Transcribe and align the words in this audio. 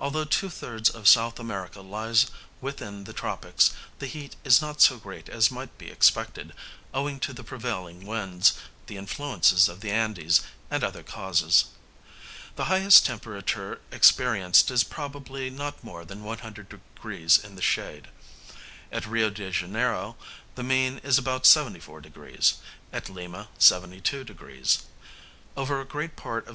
Although 0.00 0.24
two 0.24 0.48
thirds 0.48 0.88
of 0.88 1.02
S. 1.02 1.18
America 1.38 1.82
lies 1.82 2.28
within 2.62 3.04
the 3.04 3.12
tropics 3.12 3.72
the 3.98 4.06
heat 4.06 4.34
is 4.44 4.62
not 4.62 4.80
so 4.80 4.96
great 4.96 5.28
as 5.28 5.50
might 5.50 5.76
be 5.76 5.90
expected, 5.90 6.54
owing 6.94 7.20
to 7.20 7.34
the 7.34 7.44
prevailing 7.44 8.06
winds, 8.06 8.54
the 8.86 8.96
influences 8.96 9.68
of 9.68 9.80
the 9.80 9.90
Andes, 9.90 10.40
and 10.70 10.82
other 10.82 11.02
causes. 11.02 11.66
The 12.56 12.64
highest 12.72 13.04
temperature 13.04 13.82
experienced 13.90 14.70
is 14.70 14.84
probably 14.84 15.50
not 15.50 15.84
more 15.84 16.06
than 16.06 16.22
100┬░ 16.24 17.44
in 17.44 17.54
the 17.54 17.60
shade; 17.60 18.08
at 18.90 19.04
Rio 19.06 19.28
de 19.28 19.50
Janeiro 19.50 20.16
the 20.54 20.62
mean 20.62 20.96
is 21.04 21.18
about 21.18 21.44
74┬░, 21.44 22.54
at 22.90 23.10
Lima 23.10 23.50
72┬░. 23.58 24.82
Over 25.58 25.82
a 25.82 25.84
great 25.84 26.16
part 26.16 26.44
of 26.44 26.48
S. 26.48 26.50